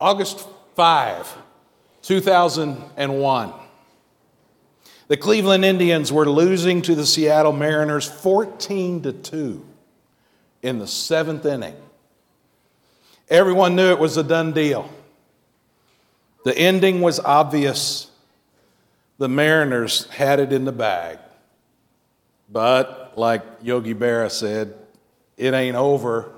[0.00, 1.36] August 5,
[2.02, 3.52] 2001.
[5.08, 9.66] The Cleveland Indians were losing to the Seattle Mariners 14 to 2
[10.62, 11.74] in the seventh inning.
[13.28, 14.88] Everyone knew it was a done deal.
[16.44, 18.10] The ending was obvious.
[19.18, 21.18] The Mariners had it in the bag.
[22.50, 24.74] But, like Yogi Berra said,
[25.36, 26.37] it ain't over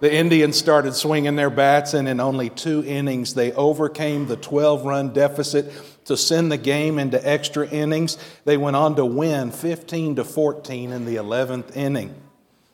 [0.00, 4.86] The Indians started swinging their bats, and in only two innings, they overcame the 12
[4.86, 5.70] run deficit
[6.06, 8.16] to send the game into extra innings.
[8.46, 12.14] They went on to win 15 to 14 in the 11th inning.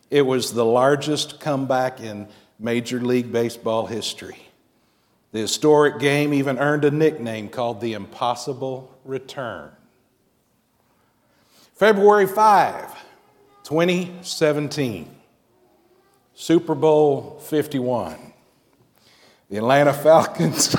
[0.08, 2.28] It was the largest comeback in
[2.60, 4.38] Major League Baseball history.
[5.32, 9.72] The historic game even earned a nickname called the Impossible Return.
[11.74, 12.94] February 5,
[13.64, 15.15] 2017.
[16.38, 18.14] Super Bowl 51.
[19.48, 20.76] The Atlanta Falcons.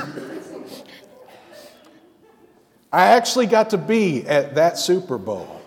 [2.94, 5.60] I actually got to be at that Super Bowl.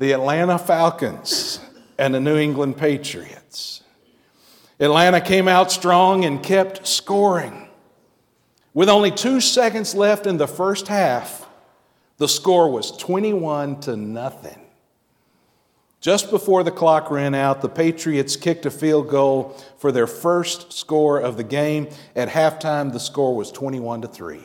[0.00, 1.60] The Atlanta Falcons
[1.96, 3.84] and the New England Patriots.
[4.80, 7.68] Atlanta came out strong and kept scoring.
[8.74, 11.48] With only two seconds left in the first half,
[12.18, 14.65] the score was 21 to nothing.
[16.06, 20.72] Just before the clock ran out, the Patriots kicked a field goal for their first
[20.72, 21.88] score of the game.
[22.14, 24.40] At halftime, the score was 21 to 3.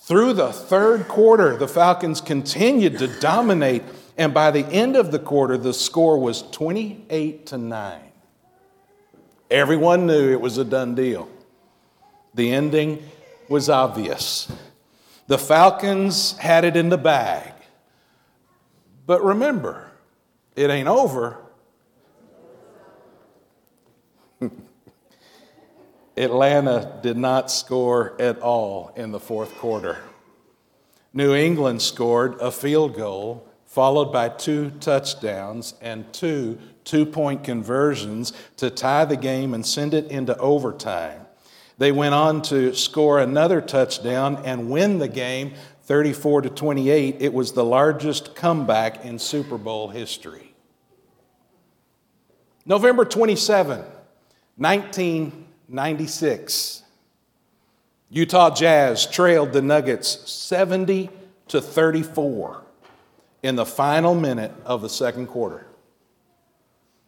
[0.00, 3.84] Through the third quarter, the Falcons continued to dominate,
[4.18, 8.00] and by the end of the quarter, the score was 28 to 9.
[9.52, 11.28] Everyone knew it was a done deal.
[12.34, 13.08] The ending
[13.48, 14.50] was obvious.
[15.28, 17.53] The Falcons had it in the bag.
[19.06, 19.90] But remember,
[20.56, 21.38] it ain't over.
[26.16, 29.98] Atlanta did not score at all in the fourth quarter.
[31.12, 38.32] New England scored a field goal, followed by two touchdowns and two two point conversions
[38.58, 41.20] to tie the game and send it into overtime.
[41.78, 47.32] They went on to score another touchdown and win the game 34 to 28, it
[47.32, 50.54] was the largest comeback in Super Bowl history.
[52.64, 53.84] November 27,
[54.56, 56.82] 1996.
[58.08, 61.10] Utah Jazz trailed the Nuggets 70
[61.48, 62.62] to 34
[63.42, 65.66] in the final minute of the second quarter.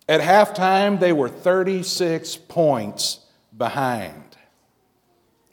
[0.08, 3.20] At halftime, they were 36 points
[3.56, 4.36] behind.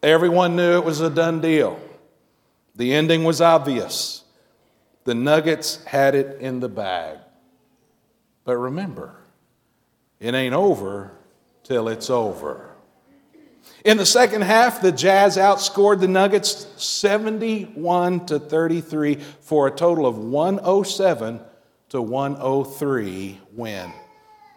[0.01, 1.79] Everyone knew it was a done deal.
[2.75, 4.23] The ending was obvious.
[5.03, 7.19] The Nuggets had it in the bag.
[8.45, 9.15] But remember,
[10.19, 11.11] it ain't over
[11.63, 12.69] till it's over.
[13.85, 20.05] In the second half, the Jazz outscored the Nuggets 71 to 33 for a total
[20.05, 21.41] of 107
[21.89, 23.91] to 103 win.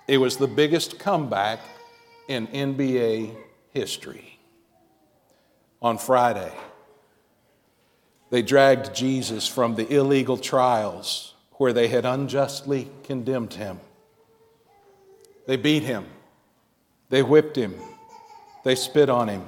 [0.09, 1.61] It was the biggest comeback
[2.29, 3.35] in NBA
[3.71, 4.39] history.
[5.83, 6.53] On Friday,
[8.37, 13.81] they dragged Jesus from the illegal trials where they had unjustly condemned him.
[15.47, 16.05] They beat him.
[17.09, 17.75] They whipped him.
[18.63, 19.47] They spit on him.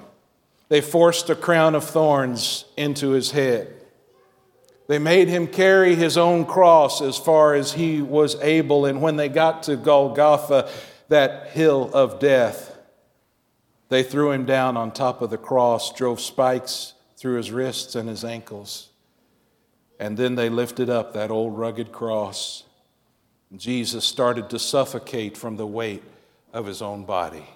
[0.71, 3.75] They forced a crown of thorns into his head.
[4.87, 8.87] They made him carry his own cross as far as he was able.
[8.87, 10.71] And when they got to Golgotha,
[11.11, 12.75] that hill of death,
[13.91, 18.09] they threw him down on top of the cross, drove spikes through his wrists and
[18.09, 18.91] his ankles.
[19.99, 22.63] And then they lifted up that old rugged cross.
[23.57, 26.05] Jesus started to suffocate from the weight
[26.53, 27.49] of his own body.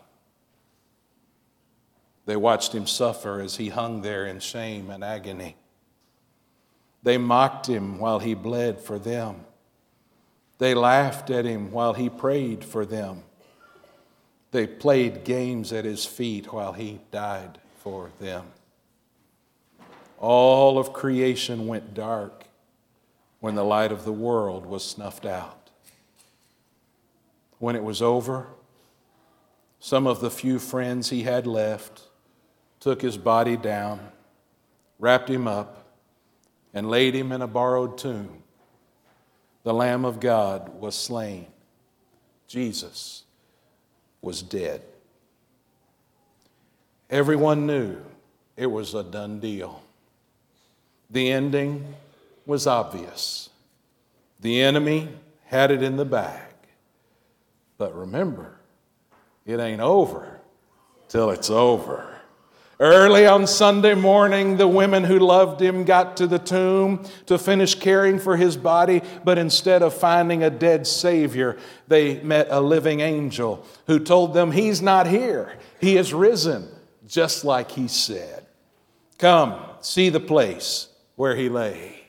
[2.26, 5.56] They watched him suffer as he hung there in shame and agony.
[7.04, 9.44] They mocked him while he bled for them.
[10.58, 13.22] They laughed at him while he prayed for them.
[14.50, 18.46] They played games at his feet while he died for them.
[20.22, 22.44] All of creation went dark
[23.40, 25.68] when the light of the world was snuffed out.
[27.58, 28.46] When it was over,
[29.80, 32.02] some of the few friends he had left
[32.78, 33.98] took his body down,
[35.00, 35.88] wrapped him up,
[36.72, 38.44] and laid him in a borrowed tomb.
[39.64, 41.48] The Lamb of God was slain.
[42.46, 43.24] Jesus
[44.20, 44.82] was dead.
[47.10, 47.98] Everyone knew
[48.56, 49.82] it was a done deal.
[51.12, 51.94] The ending
[52.46, 53.50] was obvious.
[54.40, 55.10] The enemy
[55.44, 56.54] had it in the bag.
[57.76, 58.58] But remember,
[59.44, 60.40] it ain't over
[61.08, 62.08] till it's over.
[62.80, 67.74] Early on Sunday morning, the women who loved him got to the tomb to finish
[67.74, 71.58] caring for his body, but instead of finding a dead Savior,
[71.88, 76.66] they met a living angel who told them, He's not here, He is risen,
[77.06, 78.46] just like He said.
[79.18, 80.88] Come, see the place
[81.22, 82.00] where He lay.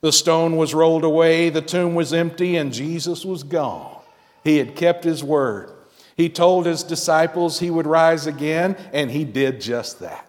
[0.00, 4.00] The stone was rolled away, the tomb was empty, and Jesus was gone.
[4.42, 5.70] He had kept His word.
[6.16, 10.26] He told his disciples he would rise again, and he did just that.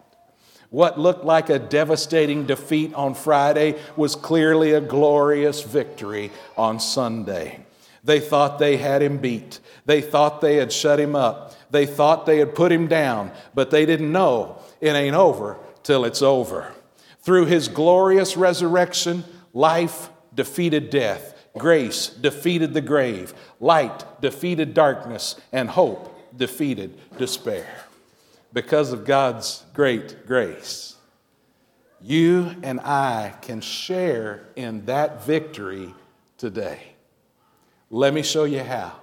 [0.69, 7.65] What looked like a devastating defeat on Friday was clearly a glorious victory on Sunday.
[8.03, 9.61] They thought they had him beat.
[9.85, 11.55] They thought they had shut him up.
[11.71, 16.03] They thought they had put him down, but they didn't know it ain't over till
[16.03, 16.73] it's over.
[17.21, 19.23] Through his glorious resurrection,
[19.53, 21.35] life defeated death.
[21.57, 27.67] Grace defeated the grave, light defeated darkness, and hope defeated despair.
[28.53, 30.95] Because of God's great grace,
[32.01, 35.93] you and I can share in that victory
[36.37, 36.93] today.
[37.89, 38.93] Let me show you how.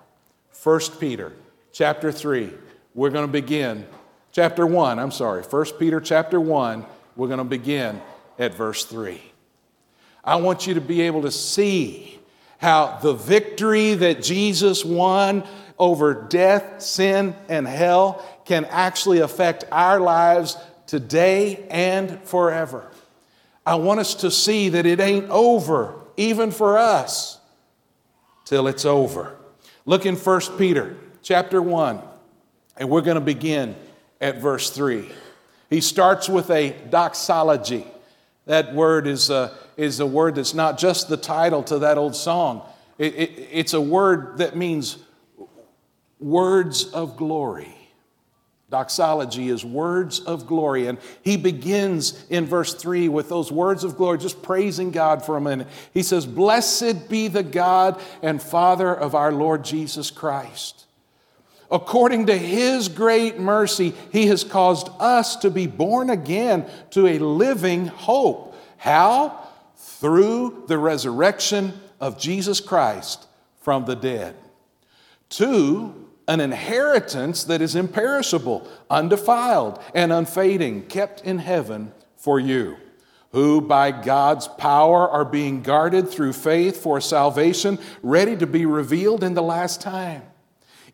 [0.62, 1.33] 1 Peter
[1.73, 2.53] chapter 3,
[2.95, 3.87] we're going to begin
[4.33, 6.87] chapter 1, I'm sorry, 1 Peter chapter 1,
[7.17, 8.01] we're going to begin
[8.39, 9.21] at verse 3.
[10.23, 12.19] I want you to be able to see
[12.59, 15.45] how the victory that Jesus won
[15.79, 22.91] over death, sin, and hell can actually affect our lives today and forever.
[23.65, 27.39] I want us to see that it ain't over, even for us,
[28.45, 29.37] till it's over.
[29.85, 32.01] Look in 1 Peter chapter 1,
[32.77, 33.77] and we're going to begin
[34.21, 35.09] at verse 3.
[35.71, 37.87] He starts with a doxology.
[38.47, 42.15] That word is a, is a word that's not just the title to that old
[42.15, 42.63] song,
[42.99, 44.99] it, it, it's a word that means
[46.19, 47.77] words of glory.
[48.69, 50.89] Doxology is words of glory.
[50.89, 55.37] And he begins in verse 3 with those words of glory, just praising God for
[55.37, 55.69] a minute.
[55.95, 60.86] He says, Blessed be the God and Father of our Lord Jesus Christ.
[61.71, 67.19] According to his great mercy, he has caused us to be born again to a
[67.19, 68.55] living hope.
[68.77, 69.47] How?
[69.99, 73.27] through the resurrection of Jesus Christ
[73.61, 74.37] from the dead.
[75.29, 82.77] Two, an inheritance that is imperishable, undefiled, and unfading, kept in heaven for you,
[83.33, 89.25] who by God's power are being guarded through faith for salvation, ready to be revealed
[89.25, 90.23] in the last time.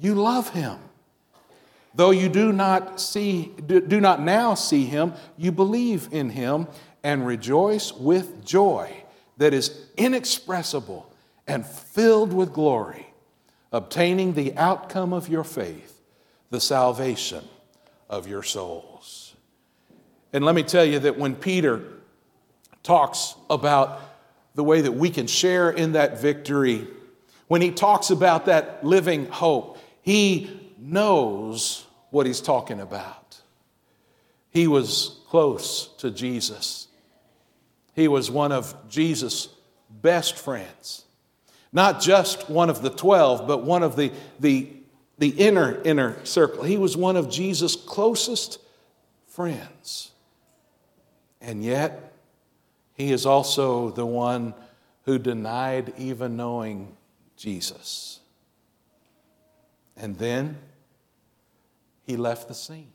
[0.00, 0.78] you love him.
[1.94, 6.66] Though you do not see do not now see him, you believe in him
[7.04, 9.04] and rejoice with joy
[9.36, 11.10] that is inexpressible
[11.46, 13.06] and filled with glory,
[13.72, 16.00] obtaining the outcome of your faith,
[16.50, 17.44] the salvation
[18.08, 19.34] of your souls.
[20.32, 21.82] And let me tell you that when Peter
[22.82, 24.00] talks about
[24.54, 26.88] the way that we can share in that victory,
[27.46, 29.73] when he talks about that living hope,
[30.04, 33.40] he knows what he's talking about.
[34.50, 36.88] He was close to Jesus.
[37.94, 39.48] He was one of Jesus'
[39.88, 41.06] best friends.
[41.72, 44.68] Not just one of the 12, but one of the, the,
[45.16, 46.64] the inner, inner circle.
[46.64, 48.58] He was one of Jesus' closest
[49.26, 50.10] friends.
[51.40, 52.12] And yet,
[52.92, 54.52] he is also the one
[55.06, 56.94] who denied even knowing
[57.38, 58.20] Jesus.
[59.96, 60.58] And then
[62.06, 62.92] he left the scene.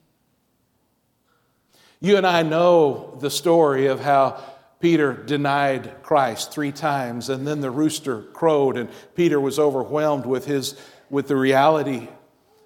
[2.00, 4.42] You and I know the story of how
[4.80, 10.46] Peter denied Christ three times, and then the rooster crowed, and Peter was overwhelmed with,
[10.46, 10.80] his,
[11.10, 12.08] with the reality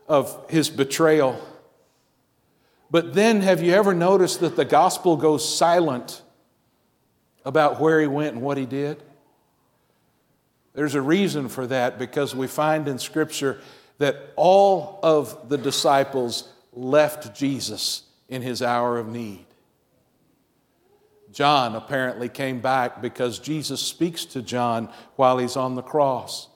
[0.08, 1.42] of his betrayal.
[2.92, 6.22] But then, have you ever noticed that the gospel goes silent
[7.44, 9.02] about where he went and what he did?
[10.74, 13.60] There's a reason for that because we find in Scripture
[13.98, 19.46] that all of the disciples left Jesus in his hour of need.
[21.32, 26.48] John apparently came back because Jesus speaks to John while he's on the cross.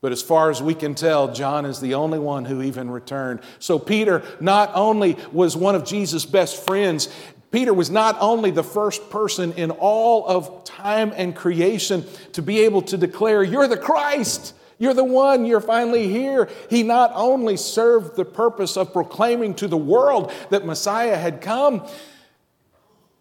[0.00, 3.40] But as far as we can tell, John is the only one who even returned.
[3.60, 7.08] So Peter not only was one of Jesus' best friends,
[7.52, 12.60] Peter was not only the first person in all of time and creation to be
[12.60, 14.54] able to declare, You're the Christ.
[14.82, 16.48] You're the one, you're finally here.
[16.68, 21.86] He not only served the purpose of proclaiming to the world that Messiah had come,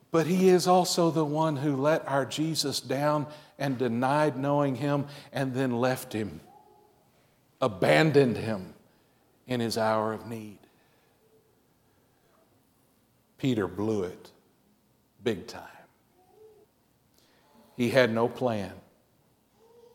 [0.09, 3.27] but he is also the one who let our Jesus down
[3.59, 6.41] and denied knowing him and then left him
[7.61, 8.73] abandoned him
[9.45, 10.57] in his hour of need.
[13.37, 14.31] Peter blew it
[15.23, 15.61] big time.
[17.77, 18.73] He had no plan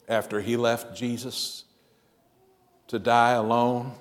[0.09, 1.65] after he left Jesus
[2.89, 3.93] to die alone.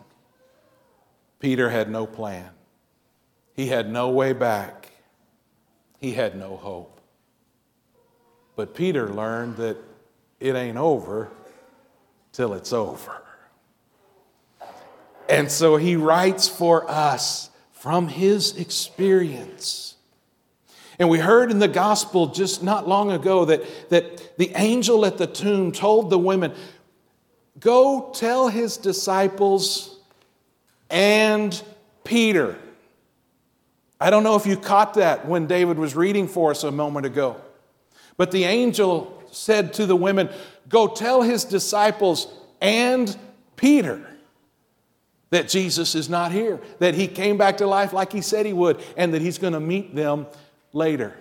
[1.40, 2.50] Peter had no plan.
[3.54, 4.92] He had no way back.
[6.00, 7.00] He had no hope.
[8.56, 9.78] But Peter learned that
[10.40, 11.30] it ain't over
[12.32, 13.22] till it's over.
[15.28, 19.95] And so he writes for us from his experience.
[20.98, 25.18] And we heard in the gospel just not long ago that, that the angel at
[25.18, 26.54] the tomb told the women,
[27.60, 29.98] Go tell his disciples
[30.90, 31.62] and
[32.04, 32.58] Peter.
[34.00, 37.06] I don't know if you caught that when David was reading for us a moment
[37.06, 37.40] ago.
[38.18, 40.30] But the angel said to the women,
[40.68, 42.28] Go tell his disciples
[42.62, 43.16] and
[43.56, 44.06] Peter
[45.30, 48.54] that Jesus is not here, that he came back to life like he said he
[48.54, 50.28] would, and that he's going to meet them
[50.76, 51.16] later.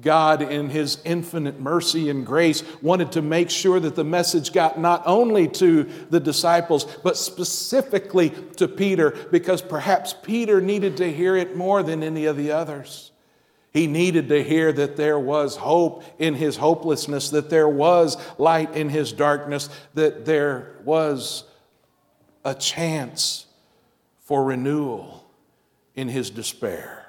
[0.00, 4.78] God, in his infinite mercy and grace, wanted to make sure that the message got
[4.78, 11.36] not only to the disciples, but specifically to Peter, because perhaps Peter needed to hear
[11.36, 13.10] it more than any of the others.
[13.72, 18.76] He needed to hear that there was hope in his hopelessness, that there was light
[18.76, 21.44] in his darkness, that there was
[22.44, 23.46] a chance
[24.20, 25.24] for renewal
[25.94, 27.01] in his despair.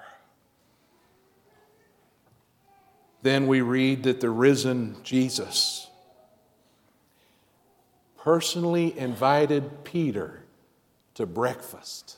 [3.23, 5.87] Then we read that the risen Jesus
[8.17, 10.43] personally invited Peter
[11.15, 12.17] to breakfast.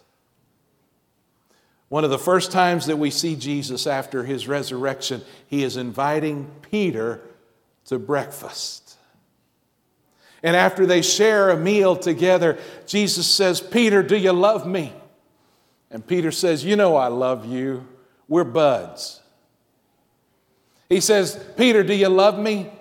[1.89, 6.49] One of the first times that we see Jesus after his resurrection, he is inviting
[6.69, 7.21] Peter
[7.85, 8.97] to breakfast.
[10.41, 12.57] And after they share a meal together,
[12.87, 14.93] Jesus says, Peter, do you love me?
[15.91, 17.87] And Peter says, You know I love you.
[18.27, 19.21] We're buds.
[20.89, 22.71] He says, Peter, do you love me?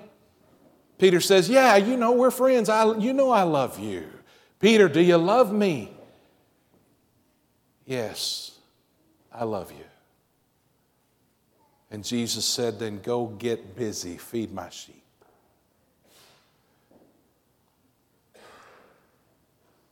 [0.98, 2.68] Peter says, Yeah, you know, we're friends.
[2.68, 4.06] I, you know I love you.
[4.60, 5.92] Peter, do you love me?
[7.86, 8.58] Yes,
[9.32, 9.84] I love you.
[11.90, 15.04] And Jesus said, Then go get busy, feed my sheep.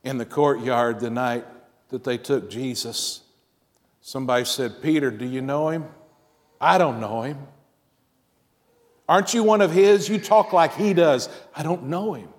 [0.03, 1.45] in the courtyard the night
[1.89, 3.21] that they took Jesus,
[4.01, 5.85] somebody said, Peter, do you know him?
[6.59, 7.37] I don't know him.
[9.07, 10.07] Aren't you one of his?
[10.07, 11.29] You talk like he does.
[11.55, 12.29] I don't know him.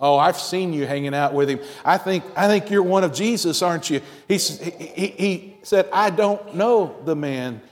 [0.00, 1.60] Oh, I've seen you hanging out with him.
[1.84, 4.00] I think, I think you're one of Jesus, aren't you?
[4.26, 7.62] He, he, he said, I don't know the man.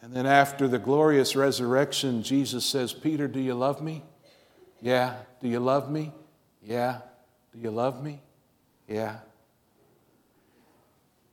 [0.00, 4.02] And then after the glorious resurrection, Jesus says, Peter, do you love me?
[4.80, 5.14] Yeah.
[5.40, 6.12] Do you love me?
[6.64, 6.98] Yeah.
[7.52, 8.20] Do you love me?
[8.88, 9.18] Yeah.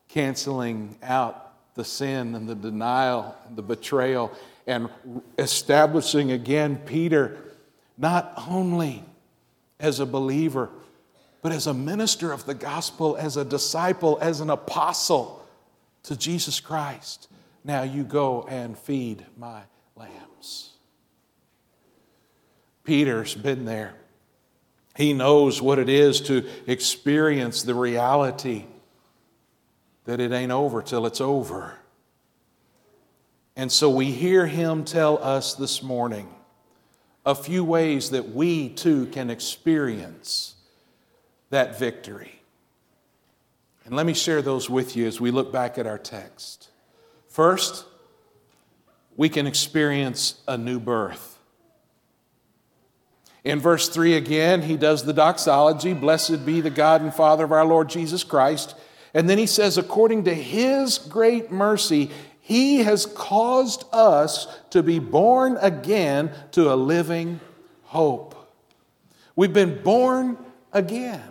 [0.10, 4.32] Canceling out the sin and the denial and the betrayal
[4.70, 4.88] and
[5.40, 7.38] establishing again Peter
[7.98, 9.04] not only
[9.80, 10.70] as a believer,
[11.42, 15.46] but as a minister of the gospel, as a disciple, as an apostle
[16.04, 17.30] to Jesus Christ.
[17.64, 19.62] Now you go and feed my
[19.96, 20.74] lambs.
[22.84, 23.96] Peter's been there.
[24.96, 28.66] He knows what it is to experience the reality
[30.06, 31.79] that it ain't over till it's over.
[33.60, 36.30] And so we hear him tell us this morning
[37.26, 40.56] a few ways that we too can experience
[41.50, 42.42] that victory.
[43.84, 46.70] And let me share those with you as we look back at our text.
[47.28, 47.84] First,
[49.18, 51.38] we can experience a new birth.
[53.44, 57.52] In verse 3 again, he does the doxology Blessed be the God and Father of
[57.52, 58.74] our Lord Jesus Christ.
[59.14, 62.10] And then he says, According to his great mercy,
[62.50, 67.40] he has caused us to be born again to a living
[67.84, 68.34] hope.
[69.36, 70.36] We've been born
[70.74, 71.22] again.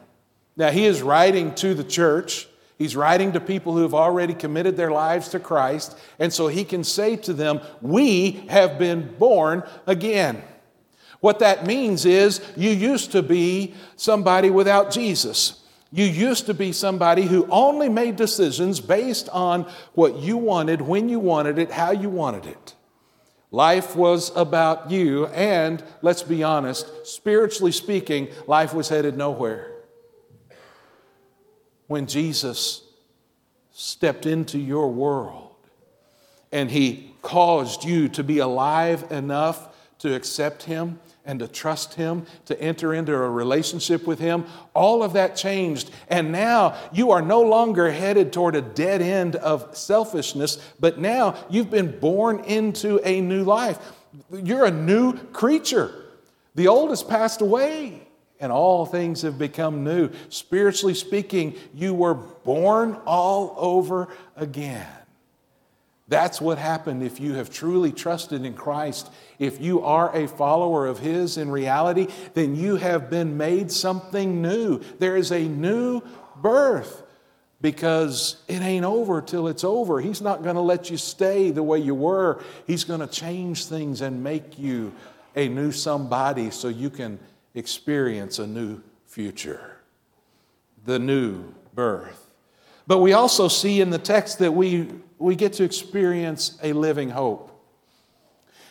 [0.56, 2.46] Now, he is writing to the church.
[2.78, 5.98] He's writing to people who have already committed their lives to Christ.
[6.20, 10.40] And so he can say to them, We have been born again.
[11.18, 15.57] What that means is you used to be somebody without Jesus.
[15.90, 19.62] You used to be somebody who only made decisions based on
[19.94, 22.74] what you wanted, when you wanted it, how you wanted it.
[23.50, 29.72] Life was about you, and let's be honest, spiritually speaking, life was headed nowhere.
[31.86, 32.82] When Jesus
[33.72, 35.54] stepped into your world
[36.52, 42.24] and he caused you to be alive enough to accept him and to trust Him,
[42.46, 45.90] to enter into a relationship with Him, all of that changed.
[46.08, 51.36] And now you are no longer headed toward a dead end of selfishness, but now
[51.50, 53.78] you've been born into a new life.
[54.32, 56.06] You're a new creature.
[56.54, 58.08] The old has passed away
[58.40, 60.10] and all things have become new.
[60.30, 64.86] Spiritually speaking, you were born all over again.
[66.08, 69.12] That's what happened if you have truly trusted in Christ.
[69.38, 74.40] If you are a follower of His in reality, then you have been made something
[74.40, 74.80] new.
[74.98, 76.00] There is a new
[76.36, 77.02] birth
[77.60, 80.00] because it ain't over till it's over.
[80.00, 83.66] He's not going to let you stay the way you were, He's going to change
[83.66, 84.92] things and make you
[85.36, 87.18] a new somebody so you can
[87.54, 89.76] experience a new future.
[90.84, 92.32] The new birth.
[92.86, 94.88] But we also see in the text that we,
[95.18, 97.50] we get to experience a living hope.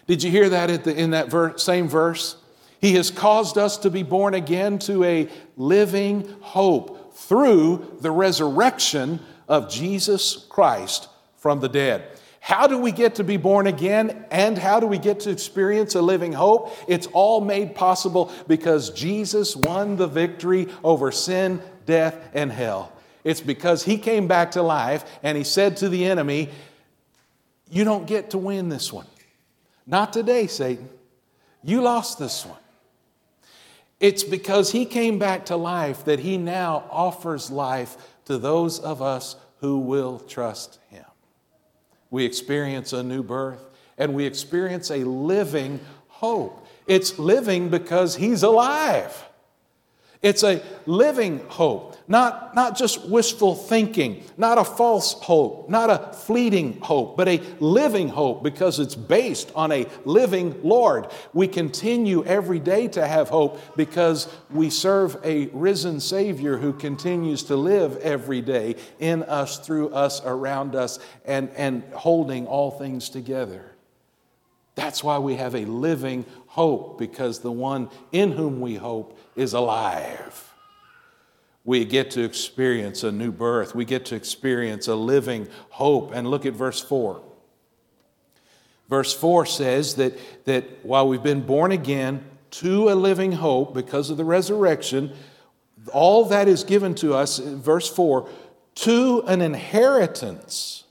[0.08, 2.38] Did you hear that the, in that verse, same verse?
[2.80, 9.20] He has caused us to be born again to a living hope through the resurrection
[9.48, 12.08] of Jesus Christ from the dead.
[12.39, 15.96] How do we get to be born again and how do we get to experience
[15.96, 16.74] a living hope?
[16.88, 22.94] It's all made possible because Jesus won the victory over sin, death, and hell.
[23.27, 26.48] It's because he came back to life and he said to the enemy,
[27.69, 29.05] You don't get to win this one.
[29.86, 30.88] Not today, Satan.
[31.62, 32.57] You lost this one.
[34.00, 39.01] It's because he came back to life that he now offers life to those of
[39.01, 41.03] us who will trust him.
[42.09, 43.66] We experience a new birth
[43.98, 46.66] and we experience a living hope.
[46.87, 49.22] It's living because he's alive.
[50.22, 56.13] It's a living hope, not, not just wishful thinking, not a false hope, not a
[56.13, 61.07] fleeting hope, but a living hope because it's based on a living Lord.
[61.33, 67.43] We continue every day to have hope because we serve a risen Savior who continues
[67.43, 73.09] to live every day in us, through us, around us, and, and holding all things
[73.09, 73.74] together.
[74.75, 79.53] That's why we have a living hope because the one in whom we hope is
[79.53, 80.47] alive.
[81.68, 83.75] We get to experience a new birth.
[83.75, 86.14] We get to experience a living hope.
[86.14, 87.22] And look at verse 4.
[88.90, 94.10] Verse 4 says that, that while we've been born again to a living hope because
[94.10, 95.14] of the resurrection,
[95.92, 98.30] all that is given to us, verse 4,
[98.75, 100.86] to an inheritance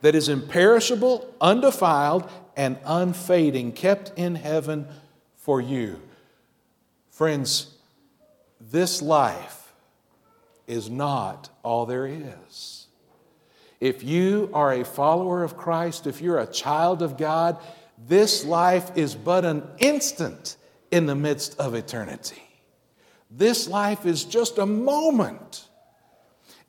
[0.00, 4.88] that is imperishable, undefiled, and unfading, kept in heaven
[5.36, 6.00] for you.
[7.10, 7.74] Friends,
[8.58, 9.67] this life
[10.68, 12.86] is not all there is.
[13.80, 17.58] If you are a follower of Christ, if you're a child of God,
[18.06, 20.56] this life is but an instant
[20.90, 22.42] in the midst of eternity.
[23.30, 25.68] This life is just a moment.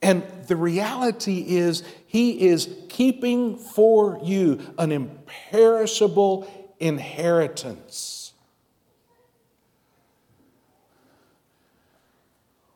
[0.02, 8.19] And the reality is, He is keeping for you an imperishable inheritance.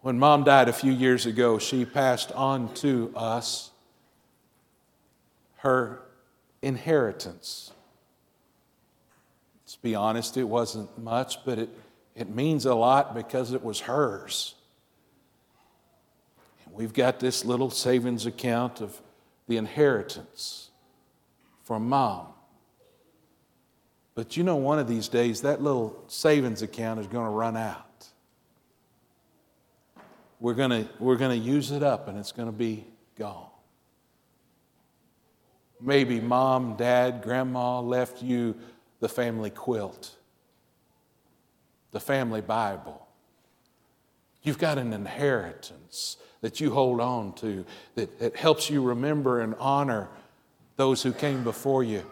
[0.04, 3.72] When mom died a few years ago, she passed on to us
[5.60, 6.02] her
[6.62, 7.72] inheritance.
[9.64, 11.70] Let's be honest, it wasn't much, but it,
[12.18, 14.56] it means a lot because it was hers.
[16.70, 19.00] We've got this little savings account of
[19.48, 20.70] the inheritance
[21.64, 22.28] from mom.
[24.16, 27.56] But you know, one of these days, that little savings account is going to run
[27.56, 27.86] out.
[30.44, 32.86] We're going we're to use it up and it's going to be
[33.18, 33.48] gone.
[35.80, 38.56] Maybe mom, dad, grandma left you
[39.00, 40.18] the family quilt,
[41.92, 43.08] the family Bible.
[44.42, 49.56] You've got an inheritance that you hold on to, that, that helps you remember and
[49.62, 50.10] honor
[50.76, 52.06] those who came before you.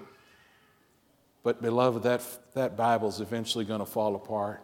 [1.44, 2.22] But, beloved, that,
[2.54, 4.64] that Bible's eventually going to fall apart.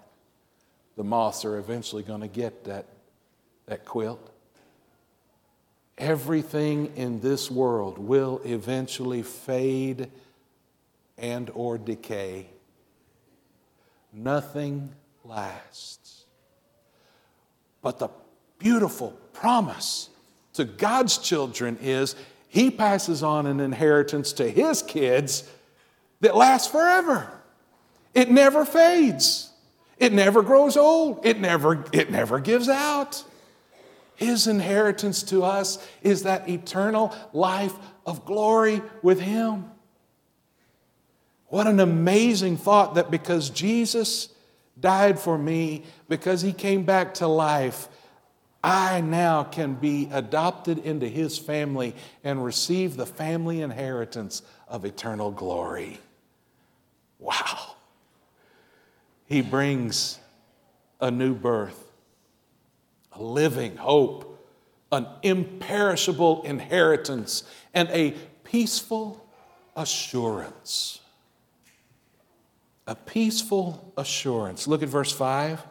[0.95, 2.85] The moths are eventually going to get that,
[3.67, 4.31] that quilt.
[5.97, 10.09] Everything in this world will eventually fade
[11.17, 12.47] and or decay.
[14.13, 14.89] nothing
[15.23, 16.25] lasts.
[17.81, 18.09] But the
[18.57, 20.09] beautiful promise
[20.53, 22.15] to God's children is
[22.47, 25.49] He passes on an inheritance to His kids
[26.21, 27.31] that lasts forever.
[28.13, 29.51] It never fades.
[29.99, 31.25] It never grows old.
[31.25, 33.23] It never, it never gives out.
[34.17, 39.65] His inheritance to us is that eternal life of glory with Him.
[41.49, 44.29] What an amazing thought that because Jesus
[44.79, 47.89] died for me, because He came back to life,
[48.63, 55.29] I now can be adopted into His family and receive the family inheritance of eternal
[55.29, 55.99] glory.
[57.19, 57.75] Wow.
[59.27, 60.17] He brings
[60.99, 61.86] a new birth
[63.17, 64.39] a living hope,
[64.91, 68.11] an imperishable inheritance, and a
[68.43, 69.25] peaceful
[69.75, 70.99] assurance.
[72.87, 74.67] A peaceful assurance.
[74.67, 75.61] Look at verse 5.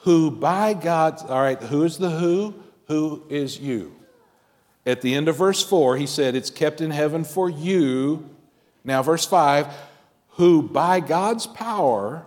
[0.00, 2.54] Who by God's, all right, who is the who?
[2.88, 3.96] Who is you?
[4.84, 8.28] At the end of verse 4, he said, It's kept in heaven for you.
[8.84, 9.66] Now, verse 5,
[10.32, 12.26] who by God's power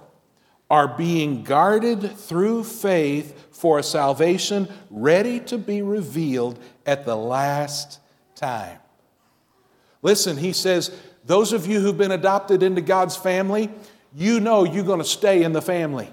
[0.69, 7.99] are being guarded through faith for salvation ready to be revealed at the last
[8.35, 8.77] time.
[10.01, 10.91] Listen, he says,
[11.25, 13.69] those of you who've been adopted into God's family,
[14.15, 16.09] you know you're going to stay in the family.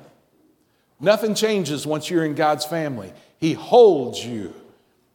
[1.01, 3.13] Nothing changes once you're in God's family.
[3.39, 4.55] He holds you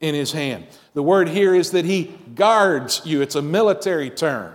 [0.00, 0.66] in his hand.
[0.94, 4.54] The word here is that he guards you, it's a military term.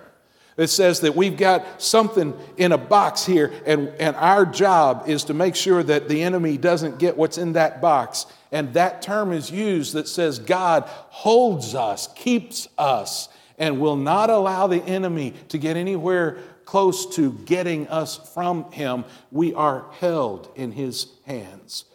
[0.57, 5.25] It says that we've got something in a box here, and, and our job is
[5.25, 8.25] to make sure that the enemy doesn't get what's in that box.
[8.53, 14.29] And that term is used that says God holds us, keeps us, and will not
[14.29, 19.03] allow the enemy to get anywhere close to getting us from him.
[19.31, 21.85] We are held in his hands.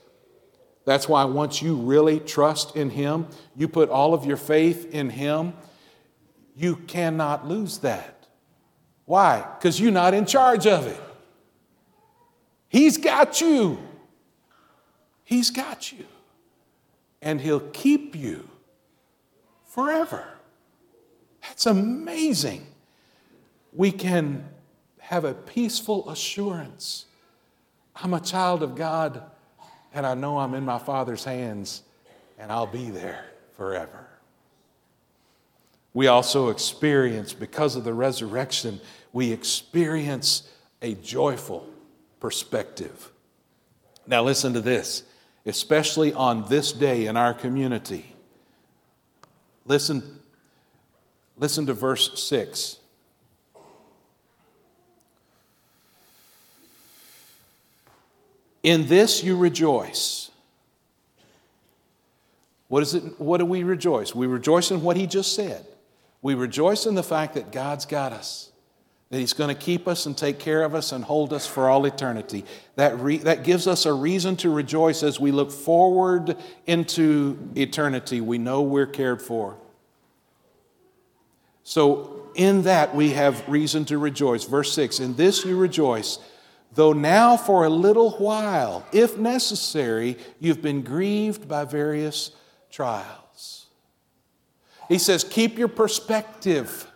[0.85, 5.11] That's why once you really trust in him, you put all of your faith in
[5.11, 5.55] him,
[6.57, 8.20] you cannot lose that.
[9.11, 9.45] Why?
[9.59, 11.01] Because you're not in charge of it.
[12.69, 13.81] He's got you.
[15.25, 16.05] He's got you.
[17.21, 18.49] And He'll keep you
[19.67, 20.25] forever.
[21.43, 22.65] That's amazing.
[23.73, 24.49] We can
[25.01, 27.07] have a peaceful assurance.
[27.97, 29.25] I'm a child of God,
[29.93, 31.83] and I know I'm in my Father's hands,
[32.39, 33.25] and I'll be there
[33.57, 34.07] forever.
[35.93, 38.81] We also experience, because of the resurrection,
[39.13, 40.49] we experience
[40.83, 41.69] a joyful
[42.21, 43.11] perspective.
[44.07, 45.03] Now, listen to this,
[45.47, 48.15] especially on this day in our community.
[49.67, 50.21] Listen,
[51.37, 52.79] listen to verse 6.
[58.63, 60.31] In this you rejoice.
[62.69, 63.19] What is it?
[63.19, 64.15] What do we rejoice?
[64.15, 65.67] We rejoice in what he just said.
[66.23, 68.50] We rejoice in the fact that God's got us,
[69.11, 71.69] that He's going to keep us and take care of us and hold us for
[71.69, 72.45] all eternity.
[72.77, 78.21] That, re- that gives us a reason to rejoice as we look forward into eternity.
[78.21, 79.57] We know we're cared for.
[81.65, 84.45] So, in that, we have reason to rejoice.
[84.45, 86.19] Verse 6 In this you rejoice,
[86.75, 92.31] though now for a little while, if necessary, you've been grieved by various
[92.71, 93.67] trials.
[94.89, 96.90] He says, keep your perspective.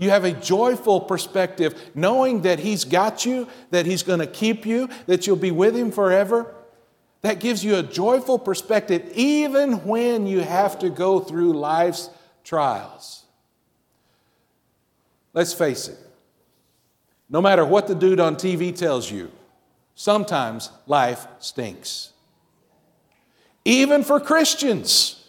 [0.00, 4.64] You have a joyful perspective, knowing that He's got you, that He's going to keep
[4.64, 6.54] you, that you'll be with Him forever.
[7.20, 12.08] That gives you a joyful perspective, even when you have to go through life's
[12.44, 13.24] trials.
[15.34, 15.98] Let's face it,
[17.28, 19.30] no matter what the dude on TV tells you,
[19.94, 22.14] sometimes life stinks.
[23.66, 25.19] Even for Christians.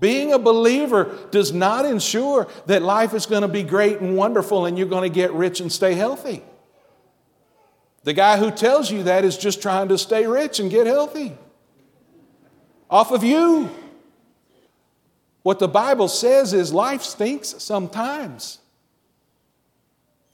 [0.00, 4.64] Being a believer does not ensure that life is going to be great and wonderful
[4.64, 6.42] and you're going to get rich and stay healthy.
[8.02, 11.36] The guy who tells you that is just trying to stay rich and get healthy
[12.88, 13.70] off of you.
[15.42, 18.58] What the Bible says is life stinks sometimes.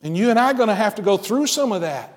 [0.03, 2.16] And you and I are going to have to go through some of that.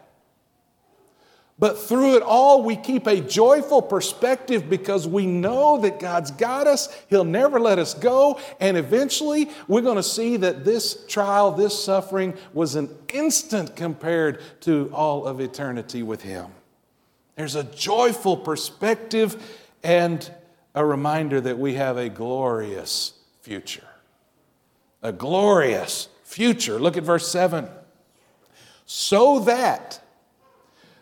[1.60, 6.68] But through it all, we keep a joyful perspective because we know that God's got
[6.68, 6.88] us.
[7.10, 8.40] He'll never let us go.
[8.62, 14.42] And eventually, we're going to see that this trial, this suffering, was an instant compared
[14.62, 16.48] to all of eternity with Him.
[17.36, 20.30] There's a joyful perspective and
[20.74, 23.88] a reminder that we have a glorious future.
[25.02, 26.80] A glorious future.
[26.80, 27.68] Look at verse 7.
[28.86, 30.02] so that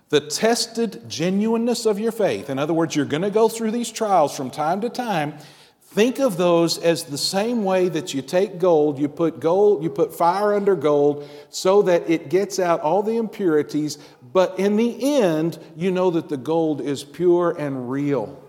[0.09, 3.91] the tested genuineness of your faith, in other words, you're going to go through these
[3.91, 5.33] trials from time to time.
[5.81, 9.89] Think of those as the same way that you take gold, you put gold, you
[9.89, 13.97] put fire under gold so that it gets out all the impurities,
[14.33, 18.43] but in the end, you know that the gold is pure and real.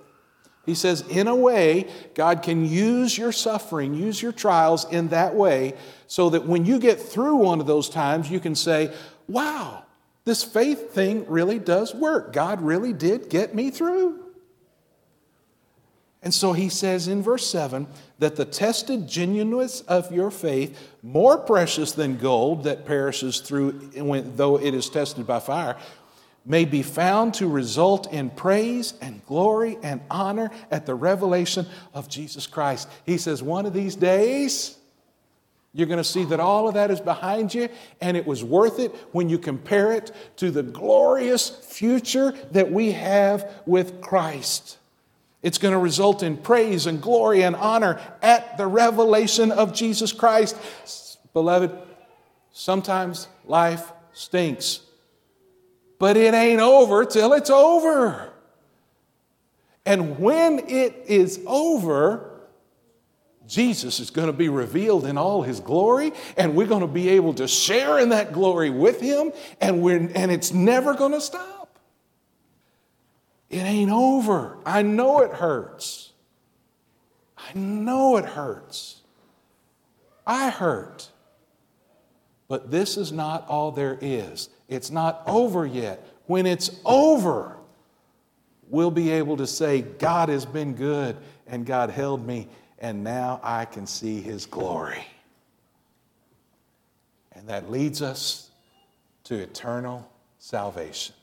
[0.67, 5.35] He says, in a way, God can use your suffering, use your trials in that
[5.35, 5.75] way,
[6.07, 8.93] so that when you get through one of those times, you can say,
[9.29, 9.85] wow,
[10.29, 12.33] this faith thing really does work.
[12.33, 14.25] God really did get me through.
[16.23, 17.87] And so he says in verse 7
[18.19, 23.73] that the tested genuineness of your faith, more precious than gold that perishes through,
[24.37, 25.77] though it is tested by fire,
[26.45, 32.09] may be found to result in praise and glory and honor at the revelation of
[32.09, 32.89] Jesus Christ.
[33.05, 34.78] He says, one of these days,
[35.75, 37.69] you're going to see that all of that is behind you,
[38.01, 42.93] and it was worth it when you compare it to the glorious future that we
[42.93, 44.79] have with Christ.
[45.43, 50.13] It's going to result in praise and glory and honor at the revelation of Jesus
[50.13, 50.57] Christ.
[51.33, 51.71] Beloved,
[52.51, 54.81] sometimes life stinks.
[55.99, 58.33] But it ain't over till it's over.
[59.87, 62.28] And when it is over,
[63.49, 67.09] Jesus is going to be revealed in all his glory, and we're going to be
[67.09, 71.21] able to share in that glory with him, and, we're, and it's never going to
[71.21, 71.79] stop.
[73.49, 74.59] It ain't over.
[74.67, 76.13] I know it hurts.
[77.39, 79.01] I know it hurts.
[80.27, 81.09] I hurt.
[82.49, 84.51] But this is not all there is.
[84.69, 86.07] It's not over yet.
[86.27, 87.57] When it's over,
[88.69, 92.49] we'll be able to say, God has been good and God held me,
[92.81, 95.05] and now I can see his glory.
[97.33, 98.51] And that leads us
[99.25, 101.15] to eternal salvation.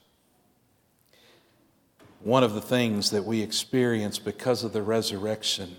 [2.22, 5.76] One of the things that we experience because of the resurrection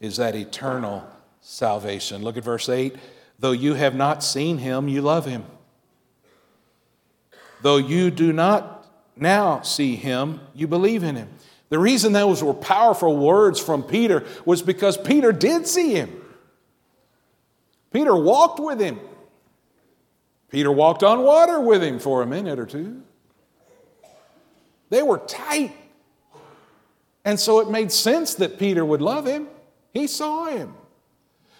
[0.00, 1.06] is that eternal
[1.40, 2.22] salvation.
[2.22, 2.96] Look at verse 8.
[3.38, 5.44] Though you have not seen him, you love him.
[7.62, 11.28] Though you do not now see him, you believe in him.
[11.68, 16.22] The reason those were powerful words from Peter was because Peter did see him.
[17.92, 19.00] Peter walked with him.
[20.50, 23.02] Peter walked on water with him for a minute or two.
[24.90, 25.72] They were tight.
[27.24, 29.48] And so it made sense that Peter would love him.
[29.92, 30.74] He saw him.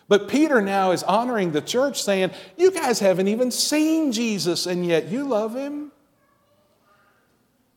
[0.09, 4.87] But Peter now is honoring the church, saying, You guys haven't even seen Jesus, and
[4.87, 5.90] yet you love him.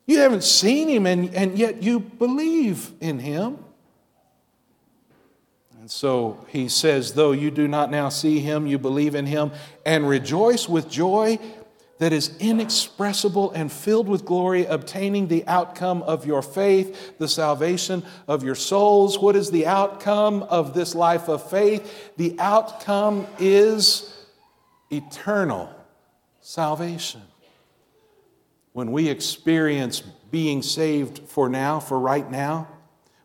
[0.09, 3.63] You haven't seen him, and, and yet you believe in him.
[5.79, 9.51] And so he says, Though you do not now see him, you believe in him,
[9.85, 11.37] and rejoice with joy
[11.99, 18.01] that is inexpressible and filled with glory, obtaining the outcome of your faith, the salvation
[18.27, 19.19] of your souls.
[19.19, 22.15] What is the outcome of this life of faith?
[22.17, 24.11] The outcome is
[24.89, 25.71] eternal
[26.41, 27.21] salvation.
[28.79, 32.69] When we experience being saved for now, for right now,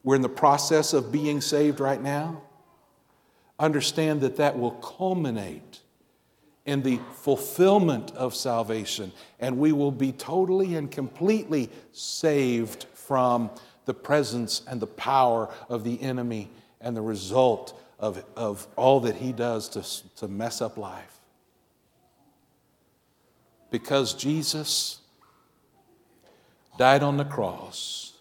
[0.03, 2.43] we're in the process of being saved right now.
[3.61, 5.79] Understand that that will culminate
[6.67, 13.49] in the fulfillment of salvation, and we will be totally and completely saved from
[13.85, 19.15] the presence and the power of the enemy and the result of, of all that
[19.15, 21.21] he does to, to mess up life.
[23.71, 25.01] Because Jesus
[26.77, 28.15] died on the cross,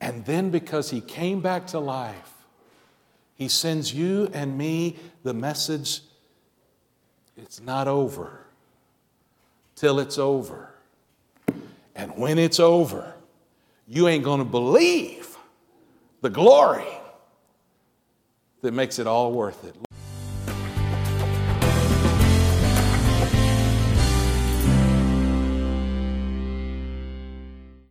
[0.00, 2.32] and then because he came back to life,
[3.34, 6.00] he sends you and me the message
[7.36, 8.40] it's not over
[9.74, 10.70] till it's over.
[11.94, 13.14] And when it's over,
[13.86, 15.36] you ain't going to believe
[16.22, 16.86] the glory
[18.62, 19.76] that makes it all worth it.